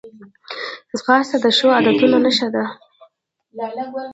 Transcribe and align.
ځغاسته 0.99 1.37
د 1.43 1.45
ښو 1.57 1.67
عادتونو 1.75 2.17
نښه 2.25 2.47
ده 2.55 2.63